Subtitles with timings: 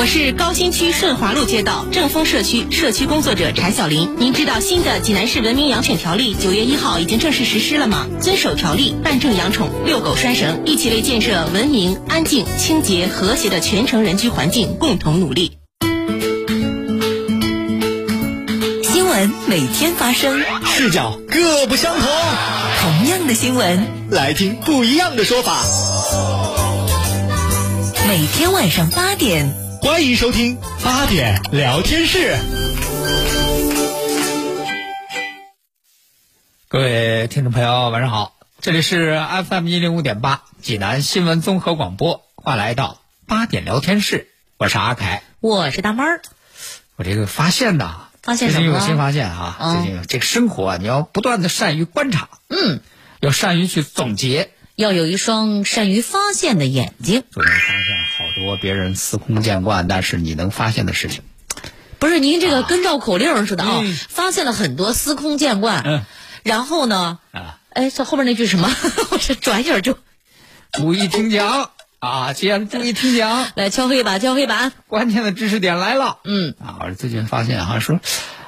[0.00, 4.16] 我是高新区顺华路街道正丰社区社区工作者柴小林。
[4.16, 8.06] 您知道新的济南市文明养犬条例九月一号已经正式实施了吗？
[8.18, 15.58] 遵守条例，办证养宠，遛狗拴绳，一起为建设文明、安静、清洁、和谐的全城人居环境共同努力。
[18.82, 22.08] 新闻每天发生，视角各不相同，
[22.80, 25.62] 同样的新闻，来听不一样的说法。
[28.08, 29.69] 每天晚上八点。
[29.82, 32.36] 欢迎收听八点聊天室。
[36.68, 46.20] 各位听众朋友，晚上好，这里是 FM 一零五点八济南新闻综合广播，欢迎来到八点聊天室，我是阿凯，我是大妹儿。
[46.96, 48.50] 我这个发现呐，发现？
[48.50, 49.82] 最近有新发现啊！
[49.82, 52.80] 最近这个生活啊，你要不断的善于观察，嗯，
[53.20, 54.50] 要善于去总结。
[54.76, 57.74] 要有一双善于发现的眼睛，发现好
[58.50, 61.22] 多别人司空见惯，但是你能发现的事情。
[62.00, 63.80] 不是您这个跟绕口令似的啊！
[64.08, 66.02] 发现了很多司空见惯，嗯，
[66.42, 67.20] 然后呢？
[67.30, 68.68] 啊，哎，这后边那句什么？
[69.12, 69.96] 我这转眼就。
[70.72, 71.70] 注意听讲
[72.00, 72.32] 啊！
[72.32, 76.18] 接下来注意听讲，来敲黑板，敲黑板，关键的知识点来了。
[76.24, 78.00] 嗯，啊，我最近发现啊，说，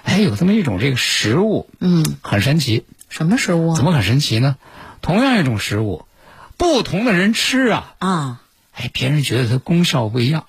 [0.03, 2.87] 哎，有这么一种这个食物，嗯，很神奇。
[3.09, 3.77] 什么食物？
[3.77, 4.57] 怎么很神奇呢？
[5.01, 6.07] 同样一种食物。
[6.57, 8.41] 不同的人吃啊啊，
[8.73, 10.47] 哎，别人觉得它功效不一样。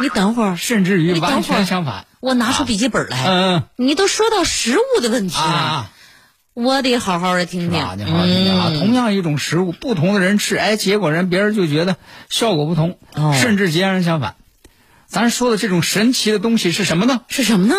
[0.00, 2.06] 你等会儿，甚至于完全相反。
[2.20, 3.24] 我拿出笔记本来。
[3.26, 5.90] 嗯，你都说到食物的问题了，
[6.52, 7.72] 我得好好的听听。
[7.72, 8.70] 你好好听听啊！
[8.78, 11.96] 同样一种食物，不同的人吃，哎，结果人别人就觉得
[12.28, 12.98] 效果不同，
[13.40, 14.36] 甚至截然相反。
[15.06, 17.22] 咱说的这种神奇的东西是什么呢？
[17.28, 17.74] 是什么呢？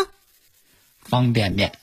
[1.03, 1.73] 方便面。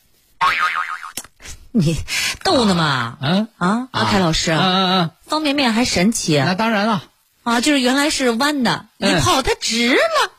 [1.70, 1.96] 你
[2.42, 3.18] 逗呢吗？
[3.20, 6.38] 嗯啊，阿凯老师，嗯嗯嗯，方便面还神奇？
[6.38, 7.02] 那当然了，
[7.44, 10.32] 啊，就是原来是弯的，一泡它直了，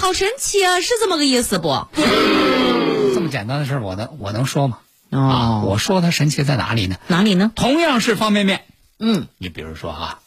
[0.00, 0.80] 好神奇啊！
[0.80, 1.86] 是这么个意思不？
[1.94, 4.78] 这么简单的事儿，我能我能说吗？
[5.10, 6.96] 啊，我说它神奇在哪里呢？
[7.06, 7.52] 哪里呢？
[7.54, 8.64] 同样是方便面，
[8.98, 10.18] 嗯，你比如说啊，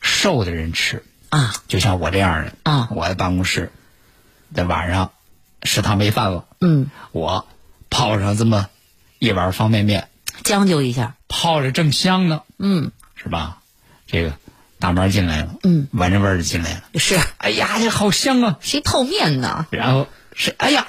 [0.00, 3.70] 瘦的人吃啊，就像我这样的啊，我在办公室，
[4.54, 5.12] 在晚上
[5.62, 7.46] 食堂没饭了，嗯，我
[7.90, 8.66] 泡上这么。
[9.20, 10.08] 一碗方便面，
[10.44, 13.58] 将就一下，泡着正香呢，嗯，是吧？
[14.06, 14.32] 这个
[14.80, 18.56] 大门进来了，嗯，闻着味儿进来了，是，哎呀，这好香啊！
[18.60, 19.66] 谁泡面呢？
[19.70, 20.86] 然后是，哎呀，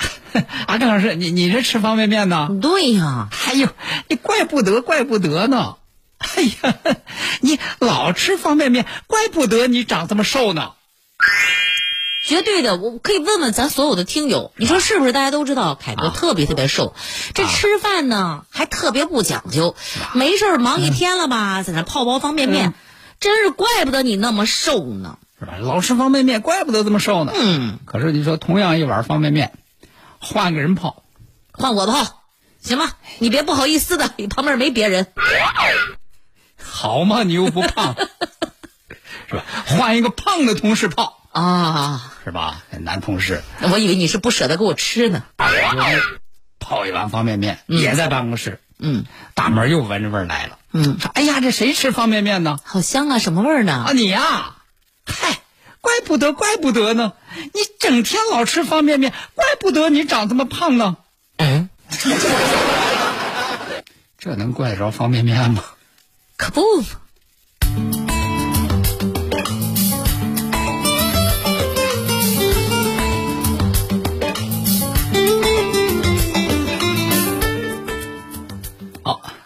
[0.68, 2.50] 啊，郑老师，你你这吃方便面呢？
[2.62, 3.68] 对呀，哎呦，
[4.08, 5.78] 你怪不得，怪不得呢！
[6.20, 6.76] 哎呀，
[7.42, 10.72] 你老吃方便面，怪不得你长这么瘦呢。
[12.24, 15.14] 绝对的，我可以问问咱所有的听友，你说是不是？
[15.14, 16.94] 大家都知道凯哥特别特别瘦，
[17.34, 19.76] 这吃饭呢还特别不讲究，
[20.14, 22.76] 没事忙一天了吧，在那泡包方便面，
[23.19, 25.57] 真是怪不得你那么瘦呢，是吧？
[25.59, 27.34] 老吃方便面，怪不得这么瘦呢。
[27.35, 29.52] 嗯，可是你说同样一碗方便面，
[30.19, 31.03] 换个人泡，
[31.52, 32.24] 换我泡，
[32.62, 32.91] 行吗？
[33.19, 35.07] 你别不好意思的，你旁边没别人，
[36.62, 37.24] 好嘛？
[37.24, 37.96] 你又不胖，
[39.28, 39.44] 是吧？
[39.66, 41.18] 换一个胖的同事泡。
[41.31, 42.63] 啊，是吧？
[42.80, 45.24] 男同事，我以为你是不舍得给我吃呢。
[46.59, 48.59] 泡一碗方便面，也在办公室。
[48.80, 50.58] 嗯，大门又闻着味儿来了。
[50.72, 52.58] 嗯，说：“哎呀，这谁吃方便面呢？
[52.64, 53.20] 好香啊！
[53.20, 53.84] 什么味儿呢？
[53.88, 54.56] 啊，你呀，
[55.06, 55.40] 嗨，
[55.82, 57.14] 怪不得，怪不得呢！
[57.36, 60.98] 你整天老吃方便面，怪不得你长这么胖呢。
[61.38, 61.70] 嗯，
[64.18, 65.64] 这能怪得着方便面吗？
[66.38, 66.62] 可不。”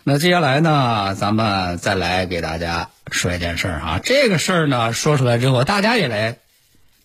[0.05, 4.01] 那接下来呢，咱们再来给大家说一件事儿哈。
[4.03, 6.39] 这个事儿呢，说出来之后，大家也来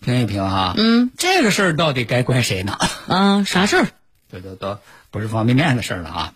[0.01, 0.75] 评一评哈。
[0.77, 2.77] 嗯，这个事儿到底该怪谁呢？
[3.07, 3.87] 啊，啥事儿？
[4.33, 4.79] 这都都
[5.13, 6.35] 不是方便面的事儿了啊。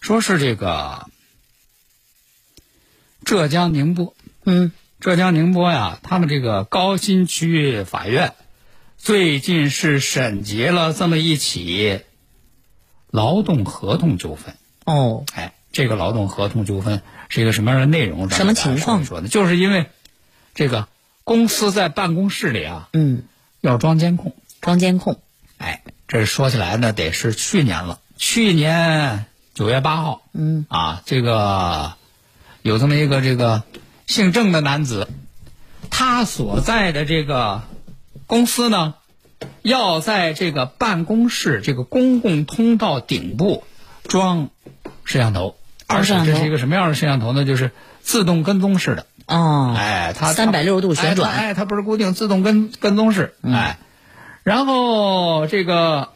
[0.00, 1.06] 说是这个
[3.24, 4.14] 浙江宁波，
[4.44, 4.70] 嗯，
[5.00, 8.34] 浙江宁波呀，他们这个高新区法院
[8.96, 12.02] 最近是审结了这么一起
[13.10, 14.54] 劳动合同纠纷。
[14.84, 15.52] 哦，哎。
[15.76, 18.30] 这个劳动合同纠纷是一个什么样的内容？
[18.30, 19.04] 什么情况？
[19.04, 19.90] 说的，就是因为
[20.54, 20.88] 这个
[21.22, 23.24] 公司在办公室里啊嗯，
[23.60, 24.34] 要装监控。
[24.62, 25.20] 装监控。
[25.58, 28.00] 哎，这说起来呢，得是去年了。
[28.16, 31.92] 去年九月八号，嗯啊，这个
[32.62, 33.62] 有这么一个这个
[34.06, 35.10] 姓郑的男子，
[35.90, 37.64] 他所在的这个
[38.26, 38.94] 公司呢，
[39.60, 43.62] 要在这个办公室这个公共通道顶部
[44.08, 44.48] 装
[45.04, 45.58] 摄像头，
[45.88, 47.44] 摄像头这是一个什么样的摄像头呢？
[47.44, 49.06] 就是自动跟踪式的。
[49.26, 51.32] 哦，哎，它360度旋转。
[51.32, 53.78] 哎，它不是固定自动跟跟踪式，哎，
[54.42, 56.10] 然后这个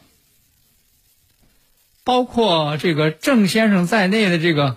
[2.04, 4.76] 包括这个郑先生在内的这个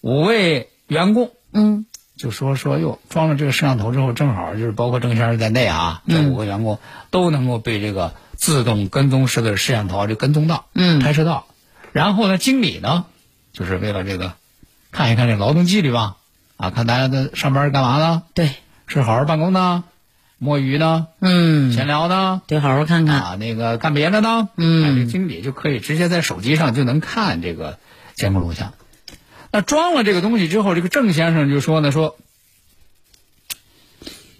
[0.00, 1.86] 五位员工，嗯。
[2.18, 6.78] 就说说哟，装了这个摄像头之后，正好就是包括郑先生在内啊，这五个员工
[7.10, 10.98] 都能够被这个自动跟踪式的摄像头就跟踪到，嗯。
[10.98, 11.46] 拍摄到。
[11.92, 13.06] 然后呢，经理呢，
[13.52, 14.34] 就是为了这个
[14.90, 16.16] 看一看这劳动纪律吧，
[16.56, 18.22] 啊，看大家的上班干嘛呢？
[18.34, 18.54] 对，
[18.86, 19.84] 是好好办公呢，
[20.38, 23.20] 摸鱼呢，嗯，闲聊呢，得好好看看。
[23.20, 27.78] 啊，那个干别的呢，嗯哎这经理就可以直接在手机上就能看这个
[28.14, 28.72] 监控录像。
[29.52, 32.16] 那装了这个东西之后，这个郑先生就说呢，说，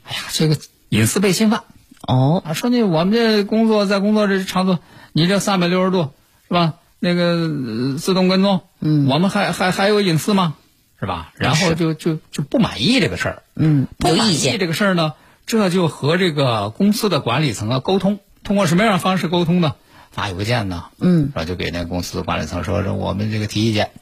[0.05, 0.57] 哎呀，这个
[0.89, 1.65] 隐私被侵犯
[2.07, 4.79] 哦，啊，说那我们这工作在工作这场所，
[5.13, 6.13] 你这三百六十度
[6.49, 6.75] 是吧？
[7.01, 10.55] 那个、呃自动跟踪，嗯我们还还还有隐私吗？
[11.01, 11.33] 是吧？
[11.37, 14.57] 然后就就就不满意这个事儿，嗯，不满意。
[14.59, 15.15] 这个事儿呢，
[15.47, 19.75] 这就和这个公司的管理层啊沟通，通过什么样的方式沟通呢？
[20.11, 23.93] 发邮件呢，嗯然后就给那个公司管理层说说我们这个提意见，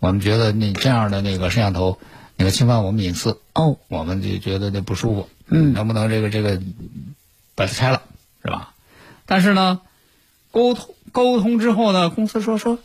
[0.00, 1.98] 我们觉得你这样的那个摄像头
[2.36, 6.60] 那个侵犯我们隐私，哦，我们就觉得那不舒服，嗯能不能这个这个
[7.54, 8.02] 把它拆了，
[8.42, 8.74] 是吧？
[9.26, 9.80] 但是呢，
[10.50, 12.80] 沟通沟通之后呢，公司说说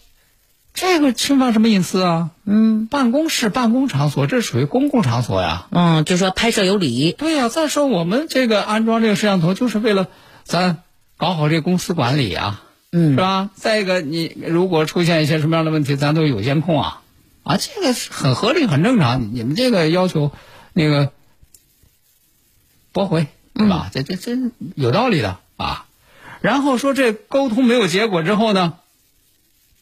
[0.71, 2.29] 这个侵犯什么隐私啊？
[2.45, 7.11] 嗯办公室、办公场所这属于公共场所呀，嗯，就说拍摄有理。
[7.11, 10.09] 对呀、再说我们这个安装这个摄像头，就是为了
[10.43, 10.83] 咱
[11.17, 12.61] 搞好这个公司管理啊，
[12.91, 13.49] 嗯是吧？
[13.55, 17.01] 再一个，你如果出现一些什么样的问题，咱都有监控啊，
[17.41, 19.33] 啊，这个是很合理、很正常。
[19.33, 20.31] 你们这个要求，
[20.73, 21.11] 那个
[22.93, 23.89] 驳回，对吧？
[23.91, 24.37] 这这这
[24.75, 25.87] 有道理的啊。
[26.41, 28.73] 然后说这沟通没有结果之后呢，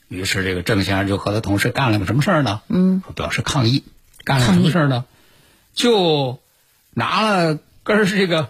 [0.08, 2.62] 于是这个郑先生就和他同事干了个什么事儿呢？
[2.68, 3.84] 嗯，说表示抗议，
[4.24, 5.06] 干了什么事儿呢？
[5.74, 6.40] 就
[6.92, 8.50] 拿了根儿这个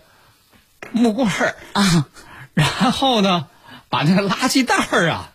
[0.91, 2.07] 木棍儿啊，
[2.53, 3.47] 然后呢，
[3.89, 5.31] 把那个垃圾袋儿啊，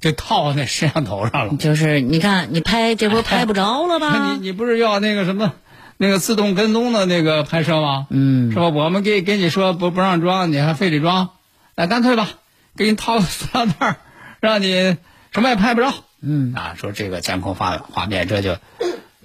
[0.00, 1.56] 就套在摄像头上了。
[1.56, 4.32] 就是你看，你拍这回拍不着了吧？
[4.32, 5.52] 你你不是要那个什么，
[5.98, 8.06] 那个自动跟踪的那个拍摄吗？
[8.08, 8.68] 嗯是吧？
[8.68, 11.30] 我们给给你说不不让装，你还非得装，
[11.76, 12.30] 那干脆吧，
[12.74, 13.96] 给你套个塑料袋儿，
[14.40, 14.96] 让你
[15.30, 15.92] 什么也拍不着。
[16.20, 18.56] 嗯啊，说这个监控画画面这就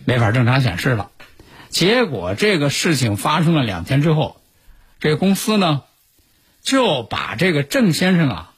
[0.06, 1.10] 没法正常显示了。
[1.70, 4.42] 结果这个事情发生了两天之后，
[5.00, 5.84] 这个公司呢
[6.62, 8.54] 就把这个郑先生啊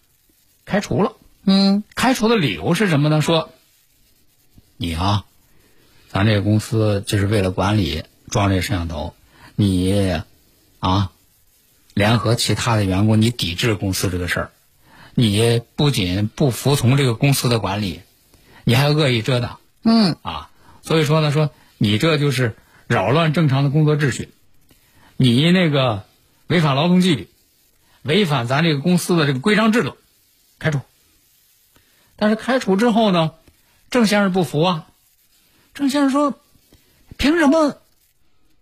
[0.66, 1.14] 开除了。
[1.46, 3.22] 嗯开除的理由是什么呢？
[3.22, 3.52] 说
[4.78, 5.26] 你啊，
[6.10, 9.14] 咱这个公司就是为了管理装这摄像头，
[9.56, 10.20] 你
[10.80, 11.12] 啊
[11.94, 14.52] 联合其他的员工，你抵制公司这个事儿，
[15.16, 18.02] 你不仅不服从这个公司的管理，
[18.64, 20.50] 你还恶意遮挡嗯啊！
[20.82, 22.56] 所以说呢，说你这就是
[22.88, 24.30] 扰乱正常的工作秩序，
[25.18, 26.04] 你那个
[26.48, 27.28] 违反劳动纪律，
[28.02, 29.96] 违反咱这个公司的这个规章制度，
[30.60, 30.80] 开除。
[32.16, 33.32] 但是开除之后呢，
[33.90, 34.88] 郑先生不服啊。
[35.74, 36.40] 郑先生说
[37.18, 37.78] ：“凭什么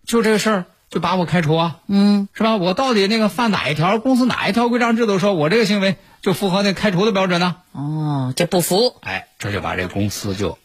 [0.06, 1.78] 就这个事儿就把我开除啊？
[1.88, 2.56] 嗯是吧？
[2.56, 3.98] 我到底那个犯哪一条？
[3.98, 8.94] 公司哪一条规章制度说我这个行为就符合那开除的标准呢？”哦，这不服。
[9.00, 10.58] 哎，这就把这公司就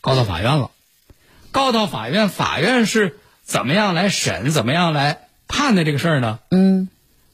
[0.00, 0.70] 告到法院了。
[1.52, 6.38] 告到法院，法院是怎么样来审、怎么样来判的这个事儿呢？
[6.50, 6.88] 嗯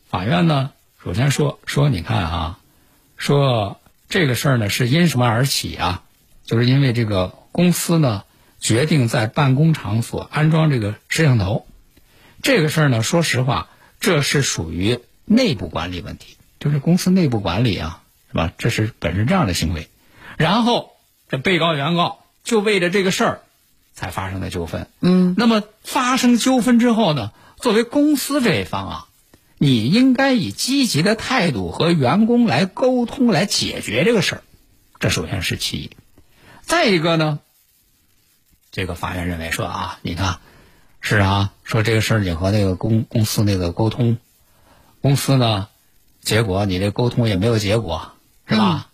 [0.09, 0.73] 法院呢，
[1.05, 2.59] 首先说说，你看啊，
[3.17, 6.03] 说这个事儿呢是因什么而起啊？
[6.45, 8.25] 就是因为这个公司呢
[8.59, 11.65] 决定在办公场所安装这个摄像头，
[12.43, 13.69] 这个事儿呢，说实话，
[14.01, 18.53] 这是属于内部管理问题，就是公司内部管理啊，是吧？
[18.59, 19.89] 这是本身这样的行为，
[20.37, 20.93] 然后
[21.29, 23.41] 这被告原告就为了这个事儿
[23.95, 24.89] 才发生的纠纷。
[25.01, 29.07] 嗯那么发生纠纷之后呢，作为公司这一方啊，
[29.59, 34.43] 你应该以积极的态度和员工来沟通，来解决这个事儿。
[34.99, 35.91] 这首先是其一。
[36.63, 37.41] 再一个呢，
[38.71, 40.41] 这个法院认为说啊，你看，
[41.01, 44.19] 是啊，说这个事儿你和那个公公司那个沟通，
[45.01, 45.69] 公司呢，
[46.21, 48.13] 结果你这沟通也没有结果，
[48.47, 48.89] 是吧？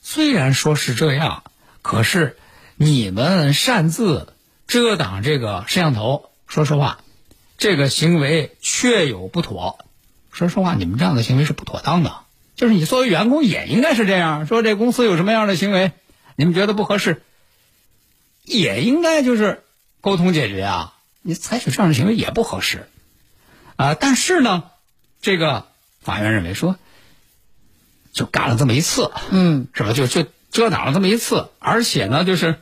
[0.00, 1.42] 虽然说是这样，
[1.82, 2.36] 可是
[2.76, 4.34] 你们擅自
[4.66, 6.98] 遮挡这个摄像头，说实话，
[7.56, 9.78] 这个行为确有不妥。
[10.30, 12.20] 说实话，你们这样的行为是不妥当的。
[12.54, 15.92] 就是你作为员工也应该是这样，说这公司有什么样的行为，
[16.36, 17.22] 你们觉得不合适，
[18.44, 19.64] 也应该就是
[20.00, 20.94] 沟通解决啊。
[21.28, 22.88] 你采取这样的行为也不合适
[23.76, 23.92] 啊。
[23.92, 24.64] 但是呢，
[25.20, 25.66] 这个
[26.00, 26.76] 法院认为说，
[28.14, 29.92] 就干了这么一次，嗯，是吧？
[29.92, 32.60] 就就遮挡了这么一次，而且呢，就是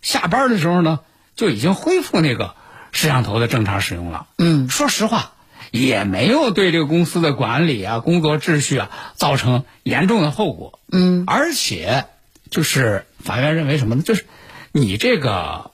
[0.00, 1.00] 下班的时候呢，
[1.34, 2.54] 就已经恢复那个
[2.92, 4.28] 摄像头的正常使用了。
[4.38, 5.32] 嗯，说实话，
[5.72, 10.78] 也没有对这个公司的管理啊、工作秩序啊造成严重的后果。
[10.92, 12.04] 嗯，而且
[12.48, 14.04] 就是法院认为什么呢？
[14.04, 14.24] 就是
[14.70, 15.72] 你这个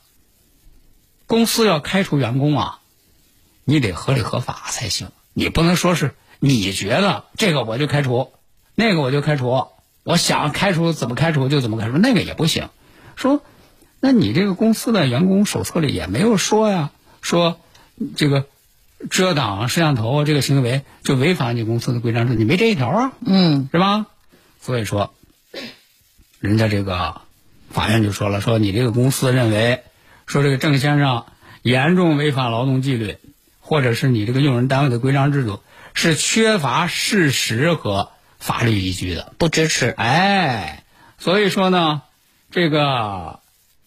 [1.30, 2.80] 公司要开除员工啊，
[3.64, 5.12] 你得合理合法才行。
[5.32, 8.32] 你不能说是你觉得这个我就开除，
[8.75, 9.68] 那个我就开除，
[10.02, 12.68] 我想开除怎么开除就怎么开除，那个也不行。
[13.14, 13.44] 说，
[14.00, 17.60] 那你这个公司的员工手册里也没有说呀，说
[18.16, 18.46] 这个
[19.08, 24.06] 遮挡摄像头这个行为就违反你公司的规章制度，你没这一条啊，嗯，是吧？
[24.60, 25.14] 所以说，
[26.40, 27.20] 人家这个
[27.70, 29.84] 法院就说了，说你这个公司认为
[30.30, 31.25] 说这个郑先生
[31.60, 33.16] 严重违反劳动纪律，
[33.58, 35.60] 或者是你这个用人单位的规章制度
[35.92, 39.34] 是缺乏事实和法律依据的。
[39.38, 39.88] 不支持。
[39.88, 40.84] 哎，
[41.18, 42.02] 所以说呢，
[42.52, 43.40] 这个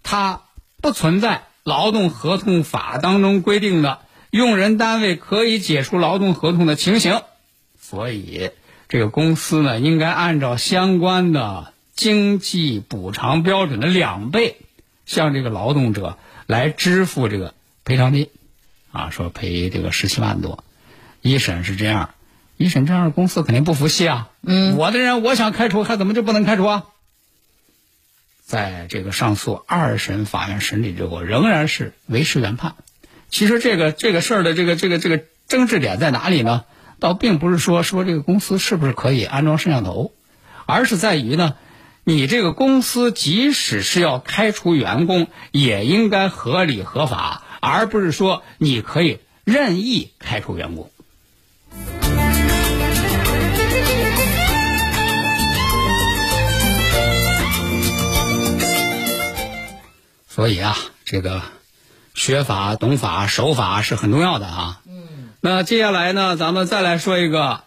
[0.03, 0.41] 它
[0.81, 7.21] 不存在劳动合同法当中规定的用人单位可以解除劳动合同的情形，
[7.79, 8.51] 所以
[8.89, 14.57] 这个公司呢应该按照相关的经济补偿标准的两倍，
[15.05, 16.17] 向这个劳动者
[16.53, 18.29] 来支付这个赔偿金，
[18.91, 20.63] 啊，说赔这个十七万多。
[21.19, 22.13] 一审是这样，
[22.57, 24.29] 一审这样的公司肯定不服气啊。
[24.43, 26.83] 嗯，我的人我想开除，还怎么就不能开除啊？
[28.45, 32.75] 在这个上诉二审法院审理之后，仍然是维持原判。
[33.29, 36.65] 其实这个这个事儿的这个这个这个争执点在哪里呢？
[37.00, 40.13] 倒并不是说说这个公司是不是可以安装摄像头，
[40.67, 41.55] 而是在于呢，
[42.05, 50.91] 你这个公司即使是要开除员工，也应该合理合法，而不是说你可以任意开除员工。
[60.27, 61.41] 所以啊，这个
[62.13, 64.81] 学法、懂法、守法是很重要的啊。
[64.86, 65.29] 嗯。
[65.39, 67.63] 那接下来呢，咱们再来说一个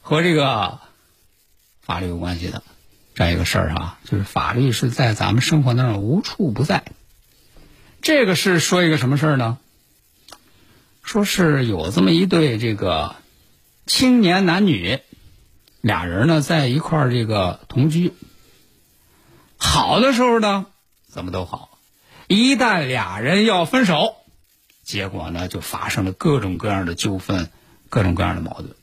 [0.00, 0.80] 和这个
[1.80, 2.62] 法律有关系的
[3.18, 6.84] 这样一个事儿啊，就是法律是在咱们生活当中无处不在。
[8.00, 9.58] 这个是说一个什么事儿呢？
[11.02, 13.16] 说是有这么一对这个
[13.86, 15.00] 青年男女，
[15.80, 18.12] 俩人呢在一块儿这个同居，
[19.56, 20.66] 好的时候呢
[21.08, 21.76] 怎么都好。
[22.28, 24.14] 一旦俩人要分手，
[24.84, 27.50] 结果呢就发生了各种各样的纠纷，
[27.88, 28.76] 各种各样的矛盾。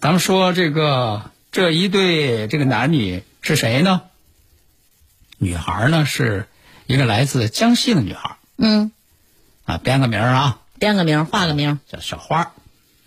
[0.00, 4.02] 咱们说这个这一对这个男女是谁呢？
[5.36, 6.48] 女孩呢是
[6.86, 8.92] 一个来自江西的女孩，嗯，
[9.64, 11.80] 啊，编个名啊，编个名，画个名。
[11.86, 12.52] 叫小花。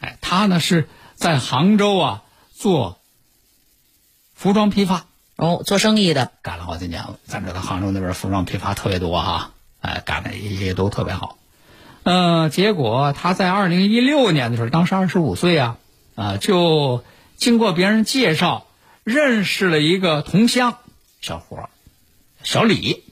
[0.02, 2.24] 哎，她呢是在杭州啊
[2.54, 3.00] 做
[4.34, 5.06] 服装批发，
[5.38, 6.32] 哦，做生意的。
[6.42, 7.18] 干了好几年了。
[7.26, 9.52] 咱知道杭州那边服装批发特别多哈。
[9.80, 11.38] 哎，干的也也都特别好，
[12.04, 15.78] 呃，结果他在二零一六年的时候，当时二十五岁啊，
[16.16, 17.04] 啊，就
[17.38, 18.65] 经过别人介绍，
[19.06, 20.80] 认识了一个同乡
[21.22, 21.70] 小伙
[22.42, 23.04] 小李，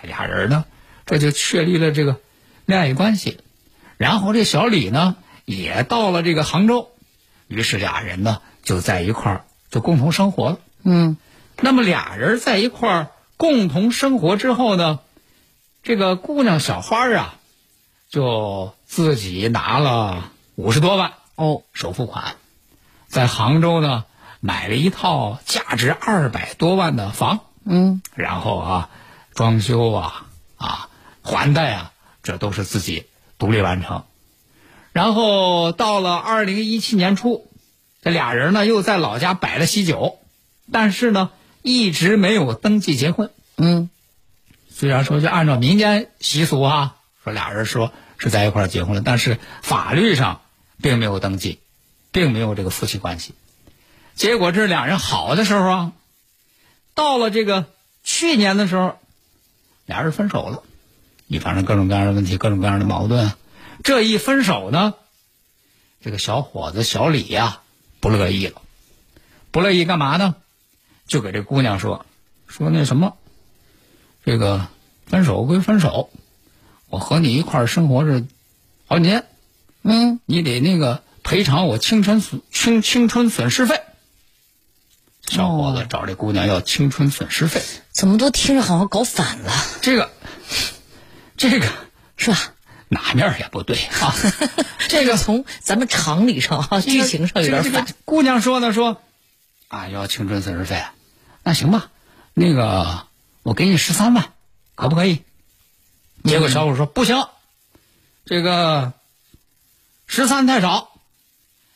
[0.00, 0.64] 俩人呢，
[1.04, 2.20] 这就确立了这个
[2.64, 3.38] 恋爱关系。
[3.98, 6.90] 然后这小李呢，也到了这个杭州，
[7.48, 10.58] 于是俩人呢就在一块儿就共同生活了。
[10.84, 11.18] 嗯，
[11.58, 15.00] 那么俩人在一块儿共同生活之后呢？
[15.82, 17.34] 这个姑娘小花啊，
[18.08, 22.36] 就自己拿了五十多万哦首付款，
[23.06, 24.06] 在杭州呢
[24.40, 28.90] 买了一套价值二百多万的房，嗯，然后啊，
[29.34, 30.88] 装修啊啊
[31.22, 31.92] 还贷啊，
[32.22, 33.04] 这都是自己
[33.38, 34.04] 独立完成。
[34.92, 37.46] 然后到了二零一七年初，
[38.02, 40.18] 这俩人呢又在老家摆了喜酒，
[40.72, 41.30] 但是呢
[41.62, 43.30] 一直没有登记结婚。
[43.56, 43.90] 嗯。
[44.70, 50.40] 虽然说就按照民间习俗啊，说俩人说是在一块儿结婚了，但是法律上
[50.80, 51.60] 并没有登记，
[52.12, 53.34] 并没有这个夫妻关系。
[54.14, 55.92] 结果这俩人好的时候啊，
[56.94, 57.66] 到了这个
[58.02, 58.98] 去年的时候，
[59.86, 60.62] 俩人分手了，
[61.26, 63.32] 一发生各种各样的问题，各种各样的矛盾。
[63.82, 64.94] 这一分手呢，
[66.02, 67.60] 这个小伙子小李呀
[68.00, 68.60] 不乐意了，
[69.50, 70.34] 不乐意干嘛呢？
[71.06, 72.04] 就给这姑娘说
[72.46, 73.16] 说那什么。
[74.24, 74.68] 这个
[75.06, 76.10] 分手归分手，
[76.88, 78.26] 我和你一块生活是
[78.86, 79.24] 好几年，
[79.82, 83.80] 嗯，你得那个赔偿我青春损青青春损失费。
[85.30, 90.10] 小伙子找这姑娘要青春损失费，怎么都听着好像搞反了，这个，
[91.36, 91.68] 这个
[92.16, 92.38] 是吧？
[92.88, 94.12] 哪面儿也不对啊！
[94.90, 97.86] 这个从咱们常理上啊，剧情上有点反。
[98.04, 99.00] 姑娘说呢，说
[99.68, 100.82] 啊要青春损失费，
[101.44, 101.92] 那行吧，
[102.34, 103.06] 那个
[103.44, 104.32] 我给你十三万，
[104.74, 105.22] 可不可以？
[106.24, 107.24] 结果小伙说不行，
[108.24, 108.92] 这个
[110.08, 110.90] 十三太少，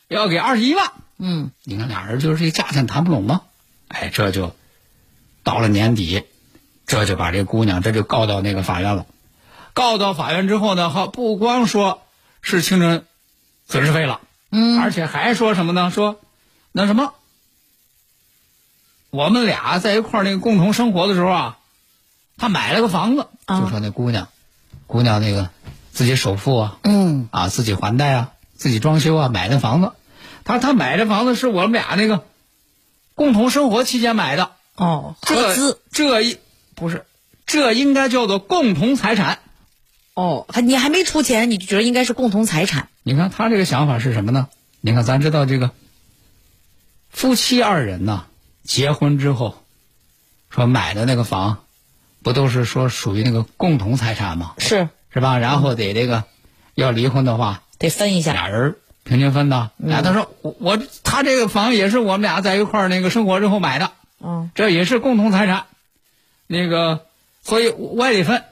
[0.09, 0.91] 要给二十一万。
[1.27, 3.41] 嗯，你看俩人就是这价钱谈不拢吗？
[3.89, 4.55] 哎，这就
[5.43, 6.25] 到了年底，
[6.87, 9.07] 这就把这姑娘这就告到那个法院了。
[9.73, 12.03] 告到法院之后呢，哈，不光说
[12.43, 13.07] 是青春
[13.67, 15.91] 损失费了，嗯，而且还说什么呢？
[15.91, 16.21] 说
[16.73, 17.15] 那什么，
[19.09, 21.59] 我们俩在一块儿那个共同生活的时候啊，
[22.37, 24.29] 他买了个房子，啊就说那姑娘，
[24.87, 25.49] 姑娘那个
[25.91, 29.93] 自己首付啊，嗯啊，自己还贷啊，自己装修啊，买那房子。
[30.45, 32.25] 他他买这房子是我们俩那个
[33.15, 36.39] 共同生活期间买的，哦，合这资这一
[36.75, 37.07] 不是，
[37.47, 39.41] 这应该叫做共同财产。
[40.15, 42.89] 哦，还你还没出钱，你就觉得应该是共同财产？
[43.03, 44.49] 你看他这个想法是什么呢？
[44.81, 45.71] 你看，咱知道这个
[47.11, 48.27] 夫妻二人呐，
[48.63, 49.57] 结婚之后
[50.51, 51.65] 说买的那个房，
[52.23, 54.55] 不都是说属于那个共同财产吗？
[54.59, 55.39] 是是吧？
[55.39, 56.25] 然后得这个
[56.75, 58.33] 要离婚的话，得分一下。
[58.33, 59.71] 俩人平均分的。
[59.77, 65.67] 俩他说我我他这个房也是我们俩在一块儿那个生活之后买的，嗯，这也是共同财产。
[66.47, 67.07] 那个，
[67.43, 68.43] 所以我也得分，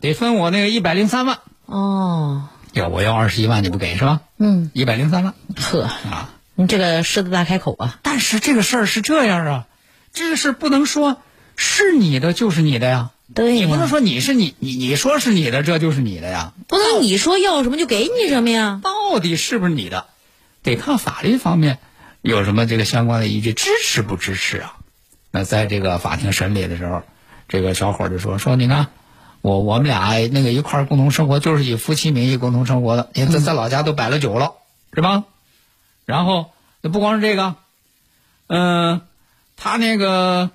[0.00, 1.38] 得分我那个一百零三万。
[1.66, 4.20] 哦，要我要二十一万你不给是吧？
[4.38, 6.30] 嗯，一百零三万呵，啊。
[6.54, 7.98] 你这个狮子大开口啊！
[8.02, 9.66] 但是这个事儿是这样啊，
[10.12, 11.16] 这个事不能说
[11.56, 13.10] 是你的就是你的呀。
[13.34, 16.52] 对呀你不能说你是你你你说是你的，这就是你的呀。
[16.68, 18.80] 不能你说要什么就给你什么呀？
[18.82, 20.06] 到底是不是你的，
[20.62, 21.78] 得看法律方面
[22.20, 24.76] 有什么这个相关的依据，支持不支持啊？
[25.30, 27.02] 那在这个法庭审理的时候，
[27.48, 28.88] 这个小伙就说说，你看
[29.40, 34.52] 我我们俩那个一块儿共同生活，就是以夫妻名义共同生活的，也在在老家都摆了酒了，
[34.92, 35.24] 是吧？
[36.04, 36.50] 然后
[36.82, 37.54] 那不光是这个，
[38.48, 39.00] 嗯、
[39.56, 40.50] 他那个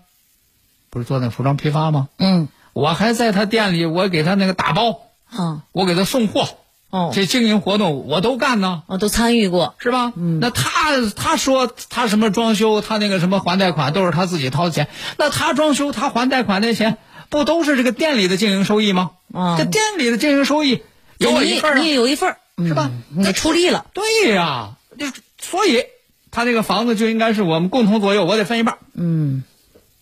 [0.91, 2.07] 不是做那服装批发吗？
[2.17, 4.99] 嗯，我还在他店里，我给他那个打包，
[5.35, 6.47] 啊，我给他送货，
[6.91, 8.83] 哦，这经营活动我都干呢。
[8.85, 9.73] 我都参与过。
[9.79, 10.13] 是吧？
[10.15, 14.87] 嗯那他他说他什么装修，他那个什么还贷款都是他自己掏的钱，
[15.17, 16.97] 那他装修他还贷款那钱，
[17.29, 19.11] 不都是这个店里的经营收益吗？
[19.33, 20.83] 啊这店里的经营收益
[21.17, 22.91] 有我一份儿啊你也有一份儿是吧？
[23.15, 23.87] 嗯你出力了。
[23.93, 25.07] 对呀、就
[25.41, 25.83] 所以
[26.29, 28.77] 他这个房子就应该是我们共同左右，我得分一半儿。
[28.93, 29.43] 嗯，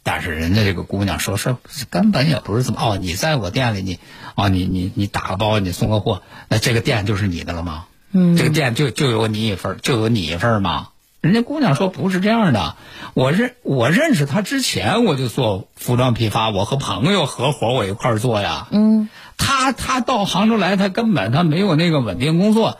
[0.07, 1.55] 但是人家这个姑娘说是
[1.89, 3.97] 根本也不是这么哦，你在我店里你
[4.35, 7.85] 哦你你你打个包你送个货，那这个店就是你的了吗？
[8.11, 10.89] 嗯，这个店就就有你一份儿，就有你一份儿吗？
[11.21, 12.75] 人家姑娘说不是这样的，
[13.15, 18.67] 我认我认识他之前我就做服装批发，我和朋友合伙我一块儿做呀。
[18.69, 22.77] 嗯，他他到杭州来，他根本他没有那个稳定工作。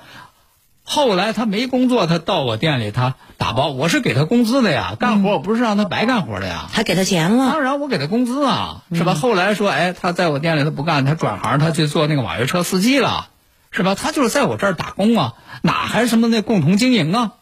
[0.87, 6.69] 后来他没工作，他到我店里他打包，我是给他工资的呀，干活我不是让他白干活的呀。
[6.71, 7.51] 还给他钱了。
[7.51, 9.15] 当然我给他工资啊，是吧？
[9.15, 13.29] 后来说，哎，他在我店里他不干，他转行，他去做那个网约车司机了，
[13.71, 13.95] 是吧？
[13.95, 17.33] 他就是在我这儿打工啊，哪还什么那共同经营啊？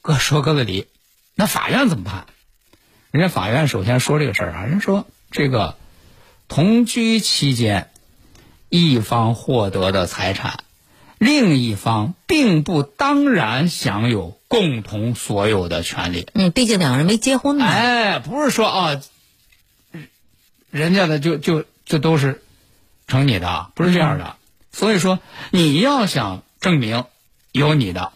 [0.00, 0.86] 各说各的理，
[1.34, 2.26] 那法院怎么判？
[3.10, 5.76] 人家法院首先说这个事儿啊，人说这个
[6.46, 7.90] 同居期间
[8.68, 10.60] 一方获得的财产，
[11.22, 16.26] 另一方并不当然享有共同所有的权利。
[16.34, 17.64] 嗯，毕竟两个人没结婚嘛。
[17.64, 19.00] 哎，不是说啊，
[20.72, 22.42] 人家的就就就都是
[23.06, 24.34] 成你的，不是这样的。
[24.72, 25.20] 所以说，
[25.52, 27.04] 你要想证明
[27.52, 28.10] 有你的，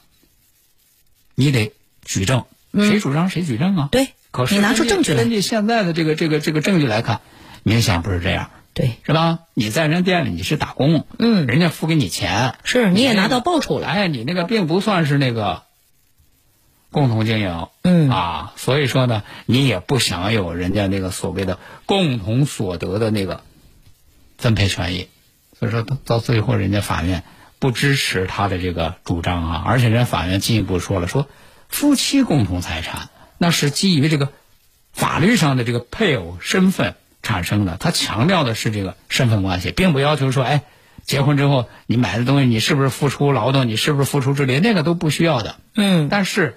[1.36, 1.72] 你得
[2.04, 3.88] 举证，谁主张谁举证啊。
[3.92, 7.20] 对，可是你拿出证据来根据现在的这个这个这个证据来看，
[7.62, 9.38] 明显不是这样，对，是吧？
[9.54, 11.46] 你在人店里你是打工，嗯。
[11.46, 13.86] 人家付给你钱，是你也拿到报酬了。
[13.86, 15.62] 哎，你那个并不算是那个
[16.90, 18.10] 共同经营，嗯。
[18.10, 23.40] 啊，所以说呢，你也不享有人家那个所谓的共同所得的那个
[24.36, 25.08] 分配权益，
[25.58, 27.22] 所以说到到最后，人家法院
[27.58, 31.26] 不支持他的这个主张啊，而且人家法院进一步说了，说
[31.70, 33.08] 夫妻共同财产
[33.38, 34.32] 那是基于这个
[34.92, 36.94] 法律上的这个配偶身份
[37.26, 40.62] 产生的，他强调的是这个身份关系，并不要求说，哎，
[41.04, 45.56] 结婚之后你买的东西你是不是付出劳动，你是不是付出智力，那个都不需要的。
[45.74, 46.56] 嗯，但是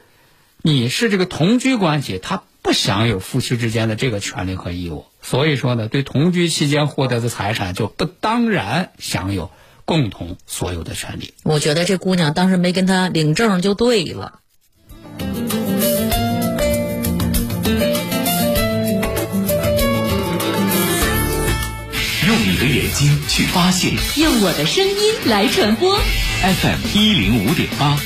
[0.62, 9.49] 你是这个同居关系，他不享有夫妻之间的这个权利和义务，所以说呢，对同居期间获得的财产就不当然享有
[9.86, 11.34] 共同所有的权利。
[11.43, 14.39] 我觉得这姑娘当时没跟他领证就对了。
[22.60, 24.95] 的眼睛去发现用我的声音
[25.26, 25.98] 来传播。
[26.41, 27.98] FM 一零五点八，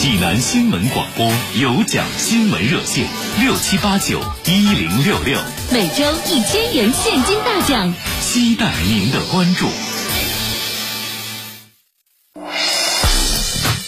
[0.00, 3.06] 济南新闻广播有奖新闻热线
[3.38, 5.38] 六七八九一零六六，
[5.70, 7.94] 每周一千元现金大奖。
[8.22, 9.68] 期待您的关注。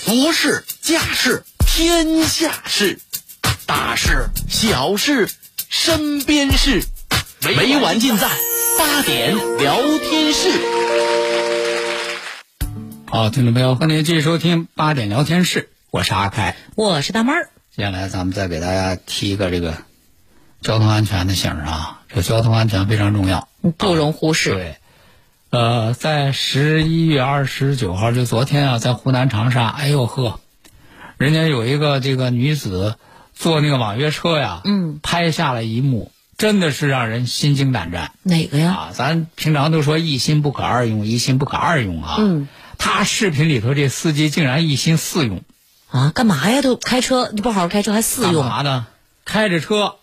[0.06, 2.98] 国事、家事、天下事，
[3.64, 5.30] 大事、小事、
[5.68, 6.82] 身边事，
[7.40, 8.28] 每晚尽在
[8.78, 10.48] 八点聊天室。
[13.06, 16.56] 好，听众朋友，欢迎继续收听八点聊天室，我是阿开。
[16.76, 19.74] 我是大妹儿，接下来咱们再给大家提一个这个
[20.60, 24.50] 交通安全的醒儿啊，这个交通安全非常重要，不容忽视。
[24.50, 24.76] 对，
[25.50, 30.38] 呃，在十一月二十九号，就昨天啊，在湖南长沙，哎呦呵，
[31.16, 32.96] 人家有一个这个女子
[33.34, 38.72] 坐那个网约车呀，嗯，拍下了一幕，真的是让人心惊胆战哪个呀？
[38.72, 38.90] 啊！
[38.94, 42.48] 咱平常都说一心不可二用，一心不可二用啊，嗯，
[42.78, 45.42] 他视频里头这司机竟然一心四用，
[45.90, 46.62] 啊，干嘛呀？
[46.62, 48.50] 都开车，你不好好开车还四用干？
[48.50, 48.86] 嘛呢？
[49.26, 49.96] 开着车，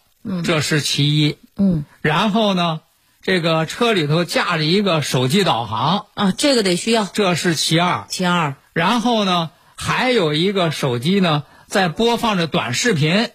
[0.43, 2.81] 这是其一，嗯然后呢，
[3.23, 7.05] 这个车里头架着一个手机导航，啊，这个得需要。
[7.05, 8.05] 这是其二。
[8.09, 13.31] 其二，然后呢，还有一个手机呢在播放着短视频，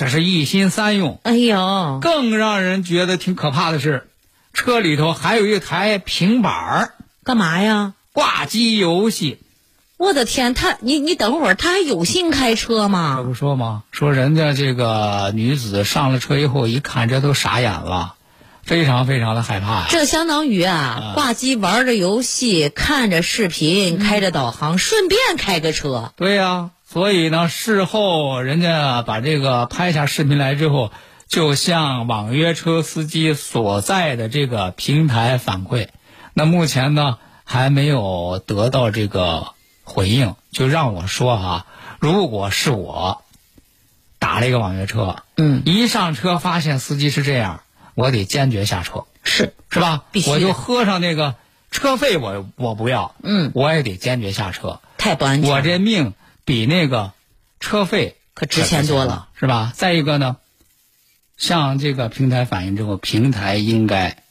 [0.00, 1.20] 这是一心三用。
[1.24, 4.08] 哎呦，更让人觉得挺可怕的是，
[4.54, 7.92] 车里头还有一台平板儿干嘛呀？
[8.14, 9.36] 挂机游戏。
[9.98, 13.22] 我的天，他你你等会儿，他还有心开车这吗？
[13.22, 13.82] 不说吗？
[13.92, 18.14] 说人家这个女子上了车以后，一看这都傻眼了，
[18.62, 19.86] 非常非常的害怕呀。
[19.90, 26.14] 这相当于啊，挂机玩着游戏，看着视频，开着导航，顺便开个车。
[26.16, 30.90] 对呀、所以呢，事后人家把这个拍下视频来之后，
[31.28, 35.86] 就向网约车司机所在的这个平台反馈。
[36.34, 39.52] 那目前呢，还没有得到这个
[39.84, 41.66] 回应，就让我说哈、
[42.00, 43.22] 如果是我
[44.18, 47.60] 打了一个网约车，嗯，一上车发现司机是这样，
[47.94, 50.02] 我得坚决下车，是，是吧？
[50.10, 51.36] 必须我就喝上那个
[51.70, 54.80] 车费我，我不要，嗯，我也得坚决下车。
[54.98, 55.52] 太不安全。
[55.52, 56.14] 我这命
[56.50, 57.12] 比那个
[57.60, 59.72] 车费可值钱多了，是吧？
[59.72, 60.38] 再一个呢，
[61.36, 64.24] 向这个平台反映之后，平台应该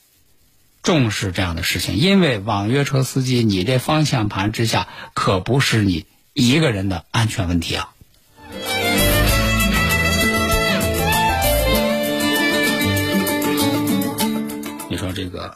[0.83, 7.89] 重视这样的事情，因为网约车司机，你这方向盘之下可不是你一个人的安全问题啊。
[14.89, 15.55] 你说这个，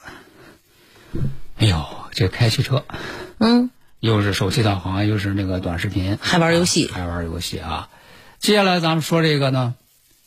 [1.57, 2.85] 哎呦，这开汽车。
[3.39, 3.69] 嗯，
[4.03, 7.87] 又是手机导航，又是那个短视频，还玩游戏啊还玩游戏啊！
[8.37, 9.75] 接下来咱们说这个呢，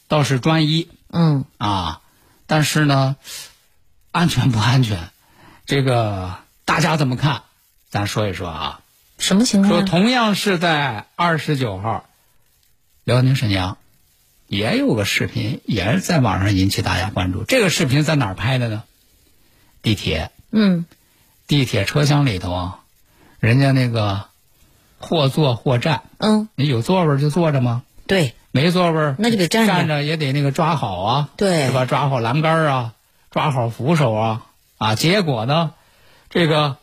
[0.08, 2.00] 倒是专一嗯，啊，
[2.46, 3.16] 但是呢，
[4.12, 5.10] 安全不安全，
[5.66, 7.42] 这个大家怎么看？
[7.90, 8.80] 咱说一说啊。
[9.18, 9.80] 什么情况呀？
[9.80, 12.08] 说同样是在二十九号，
[13.04, 13.76] 辽宁沈阳
[14.46, 17.44] 也有个视频，也是在网上引起大家关注。
[17.44, 18.84] 这个视频在哪儿拍的呢？
[19.82, 20.86] 地铁，嗯，
[21.46, 22.78] 地铁车厢里头啊，
[23.40, 24.26] 人家那个
[24.98, 27.82] 或坐或站，嗯，你有座位就坐着吗？
[28.06, 31.84] 对，没座位那就得站着站着也得那个抓好啊，对是吧？
[31.84, 32.92] 抓好栏杆啊，
[33.30, 34.46] 抓好扶手啊，
[34.78, 35.72] 啊，结果呢，
[36.30, 36.76] 这个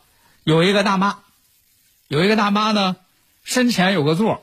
[0.44, 1.18] 有一个大妈，
[2.08, 2.96] 有一个大妈呢，
[3.42, 4.42] 身前有个座，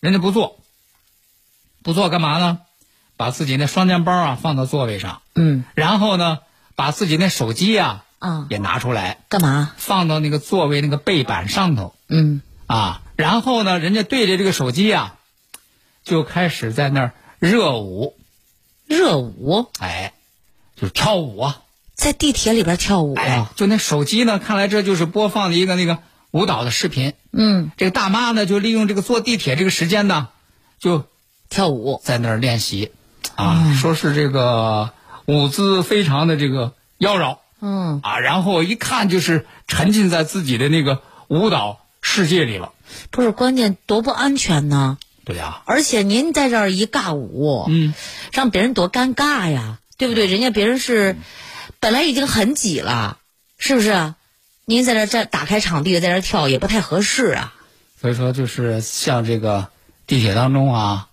[0.00, 0.58] 人家不坐，
[1.82, 2.60] 不坐干嘛呢？
[3.16, 6.40] 把自己那双肩包啊放到座位上，嗯然后呢，
[6.74, 9.72] 把自己那手机啊啊，也拿出来，干嘛？
[9.76, 11.92] 放到那个座位那个背板上头。
[12.08, 15.16] 嗯，啊，然后呢，人家对着这个手机啊，
[16.04, 18.16] 就开始在那儿热舞，
[18.86, 20.12] 热舞，哎，
[20.76, 21.62] 就是跳舞啊，
[21.96, 23.14] 在地铁里边跳舞。
[23.16, 25.98] 哎，就那手机呢，看来这就是播放的一个那个
[26.30, 27.14] 舞蹈的视频。
[27.32, 30.28] 嗯，这个大妈呢，就利用这个坐地铁这个时间呢，
[30.78, 31.06] 就
[31.48, 32.00] 跳舞。
[32.04, 32.92] 在那儿练习，
[33.34, 34.92] 啊，说是这个
[35.26, 42.72] 舞姿非常的这个妖娆嗯，啊，然后一看就是沉浸在自己的那个舞蹈世界里了。
[43.10, 44.98] 不是，关键多不安全呢。
[45.24, 47.94] 对呀、而且您在这儿一尬舞，嗯，
[48.32, 50.26] 让别人多尴尬呀，对不对？
[50.26, 51.16] 人家别人是
[51.78, 53.18] 本来已经很挤了，
[53.56, 54.14] 是不是？
[54.64, 57.54] 您在这儿站打开场地在这儿跳也不太合适啊。
[58.00, 59.68] 所以说就是像这个
[60.08, 61.08] 地铁当中啊，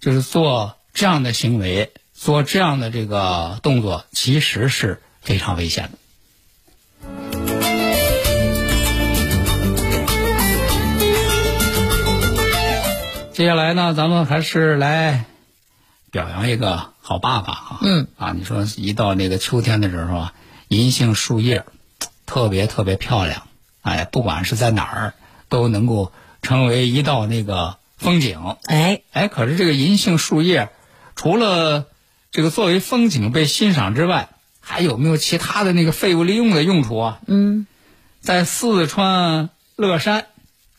[0.00, 5.98] 就是做这样的行为，做这样的这个动作，其实是非常危险的。
[13.32, 15.26] 接下来呢，咱们还是来
[16.10, 17.78] 表扬一个好爸爸啊！
[17.82, 20.32] 嗯啊，你说一到那个秋天的时候啊，
[20.68, 21.66] 银杏树叶
[22.24, 23.42] 特别特别漂亮，
[23.82, 25.14] 哎，不管是在哪儿
[25.50, 28.56] 都能够成为一道那个风景。
[28.64, 30.70] 哎哎，可是这个银杏树叶，
[31.14, 31.84] 除了
[32.30, 34.30] 这个作为风景被欣赏之外，
[34.68, 37.20] 还有没有其他的那个废物利用的用途啊？
[37.28, 37.68] 嗯，
[38.20, 40.26] 在四川乐山，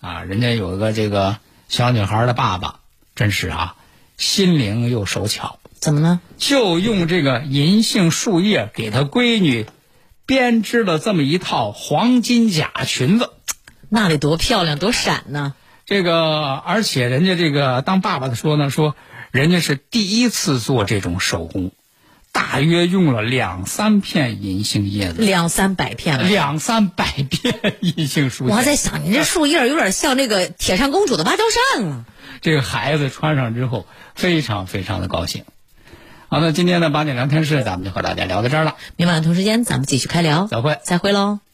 [0.01, 1.37] 啊，人家有一个这个
[1.69, 2.81] 小女孩的爸爸，
[3.15, 3.75] 真是啊，
[4.17, 6.19] 心灵又手巧，怎么呢？
[6.37, 9.65] 就用这个银杏树叶给他闺女
[10.25, 13.31] 编织了这么一套黄金甲裙子。
[13.87, 15.55] 那得多漂亮，多闪呢！
[15.85, 18.97] 这个，而且人家这个当爸爸的说呢，说
[19.31, 21.71] 人家是第一次做这种手工，
[22.37, 26.23] 大约用了两三片银杏叶子，两三百片了。
[26.23, 28.51] 两三百片银杏树叶。
[28.51, 32.05] 我还在想，你这树叶有点像那个铁扇公主的芭蕉扇了。
[32.41, 35.45] 这个孩子穿上之后，非常非常的高兴。
[36.27, 40.77] 好，那今天的八点聊天室，咱们就和大家聊到这儿了，明晚同时间咱们继续开聊，再会。
[40.83, 41.46] 再会喽。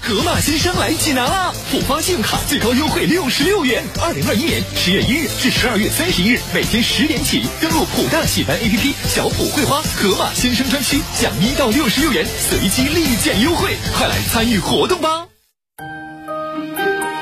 [0.00, 1.52] 河马新生来济南啦！
[1.70, 15.26] 浦发信用卡最高优惠六十六元，二零二一年十月一日至十二月三十一日，每天十点起登录浦大济南 APP，小浦会花河马新生专区享一到六十六元随机立减优惠，快来参与活动吧！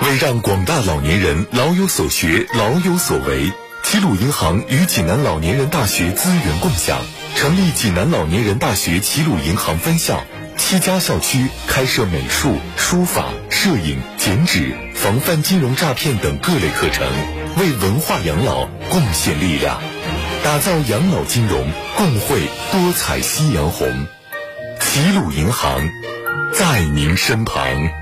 [0.03, 3.53] 为让广大老年人老有所学、老有所为，
[3.85, 6.99] 齐鲁银行与济南老年人大学资源共享，
[7.37, 10.25] 成立济南老年人大学齐鲁银行分校。
[10.57, 17.07] 七家校区开设美术、书法、摄影、剪纸、防范金融诈骗等各类课程，
[17.59, 19.81] 为文化养老贡献力量，
[20.43, 24.07] 打造养老金融共绘多彩夕阳红。
[24.81, 25.89] 齐鲁银行
[26.53, 28.02] 在您身旁。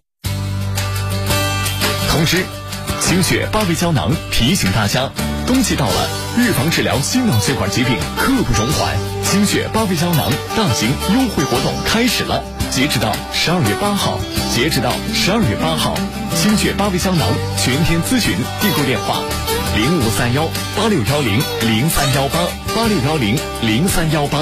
[2.11, 2.43] 同时，
[2.99, 5.09] 清血八味胶囊提醒大家，
[5.47, 8.93] 冬季到了，预防治疗心脑血管疾病刻不容缓。
[9.23, 14.19] 清血八味胶囊大型优惠活动开始了，截止到十二月八号，
[14.53, 15.95] 截止到十二月八号，
[16.35, 17.25] 清血八味胶囊
[17.57, 19.23] 全天咨询订购电话：
[19.77, 22.39] 零五三幺八六幺零零三幺八
[22.75, 24.37] 八六幺零零三幺八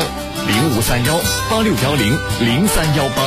[0.48, 1.16] 零五三幺
[1.52, 3.22] 八六幺零零三幺八。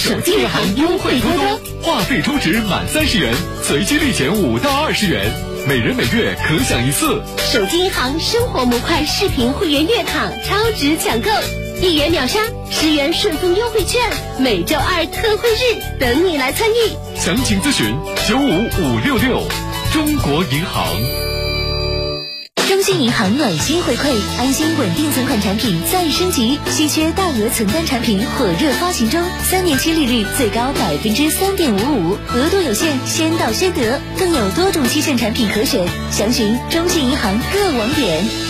[0.00, 5.30] 手机银行优惠多多，话费充值满三十元，随机立减五到二十元，
[5.68, 7.22] 每人每月可享一次。
[7.52, 11.28] 手机银行生活模块视频会员月卡超值抢购，
[11.82, 14.00] 一元秒杀，十元顺丰优惠券，
[14.38, 17.20] 每周二特惠日等你来参与。
[17.20, 17.94] 详情咨询
[18.26, 19.42] 九五五六六，
[19.92, 21.29] 中国银行。
[22.70, 38.49] 中信银行暖心回馈，安心稳定存款产品再升级，稀缺大额存单产品火热发行中，三年期利率最高百分之三点五五，额度有限，先到先得，更有多种期限产品可选，详询中信银行各网点。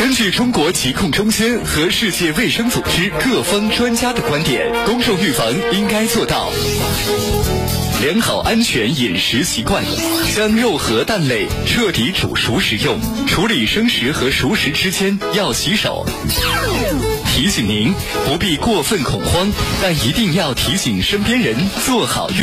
[0.00, 6.50] 根据中国疾控中心和世界卫生组织各方专家的观点，公众预防应该做到
[8.02, 9.84] 良好安全饮食习惯，
[10.34, 16.06] 将肉和蛋类彻底煮熟食用，处理生食和熟食之间要洗手。
[17.26, 17.92] 提醒您
[18.24, 22.36] 不必过分恐慌，但一定要提醒身边人做好预。